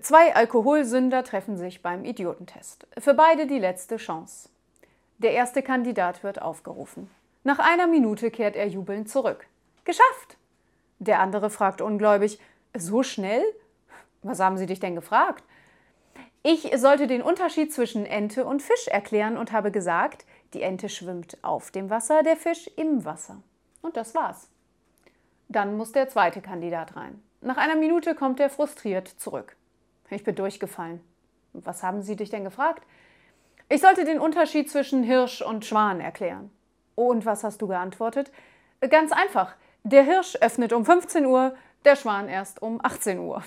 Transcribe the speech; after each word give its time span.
Zwei 0.00 0.34
Alkoholsünder 0.34 1.24
treffen 1.24 1.58
sich 1.58 1.82
beim 1.82 2.06
Idiotentest. 2.06 2.86
Für 2.96 3.12
beide 3.12 3.46
die 3.46 3.58
letzte 3.58 3.98
Chance. 3.98 4.48
Der 5.18 5.32
erste 5.32 5.62
Kandidat 5.62 6.24
wird 6.24 6.40
aufgerufen. 6.40 7.10
Nach 7.42 7.58
einer 7.58 7.86
Minute 7.86 8.30
kehrt 8.30 8.56
er 8.56 8.66
jubelnd 8.66 9.10
zurück. 9.10 9.46
Geschafft! 9.84 10.38
Der 11.00 11.20
andere 11.20 11.50
fragt 11.50 11.82
ungläubig: 11.82 12.38
So 12.74 13.02
schnell? 13.02 13.42
Was 14.22 14.40
haben 14.40 14.56
Sie 14.56 14.64
dich 14.64 14.80
denn 14.80 14.94
gefragt? 14.94 15.44
Ich 16.42 16.70
sollte 16.76 17.06
den 17.06 17.20
Unterschied 17.20 17.72
zwischen 17.72 18.06
Ente 18.06 18.46
und 18.46 18.62
Fisch 18.62 18.88
erklären 18.88 19.36
und 19.36 19.52
habe 19.52 19.70
gesagt, 19.70 20.24
die 20.54 20.62
Ente 20.62 20.88
schwimmt 20.88 21.36
auf 21.42 21.70
dem 21.70 21.90
Wasser, 21.90 22.22
der 22.22 22.36
Fisch 22.36 22.70
im 22.76 23.04
Wasser. 23.04 23.42
Und 23.82 23.98
das 23.98 24.14
war's. 24.14 24.48
Dann 25.48 25.76
muss 25.76 25.92
der 25.92 26.08
zweite 26.08 26.40
Kandidat 26.40 26.96
rein. 26.96 27.22
Nach 27.42 27.58
einer 27.58 27.76
Minute 27.76 28.14
kommt 28.14 28.40
er 28.40 28.48
frustriert 28.48 29.08
zurück. 29.08 29.56
Ich 30.10 30.24
bin 30.24 30.34
durchgefallen. 30.34 31.00
Was 31.52 31.82
haben 31.82 32.02
Sie 32.02 32.16
dich 32.16 32.30
denn 32.30 32.44
gefragt? 32.44 32.84
Ich 33.68 33.80
sollte 33.80 34.04
den 34.04 34.20
Unterschied 34.20 34.70
zwischen 34.70 35.02
Hirsch 35.02 35.40
und 35.40 35.64
Schwan 35.64 36.00
erklären. 36.00 36.50
Und 36.94 37.24
was 37.26 37.44
hast 37.44 37.62
du 37.62 37.66
geantwortet? 37.66 38.30
Ganz 38.90 39.12
einfach. 39.12 39.54
Der 39.82 40.02
Hirsch 40.02 40.36
öffnet 40.40 40.72
um 40.72 40.84
15 40.84 41.26
Uhr, 41.26 41.54
der 41.84 41.96
Schwan 41.96 42.28
erst 42.28 42.62
um 42.62 42.80
18 42.82 43.18
Uhr. 43.18 43.42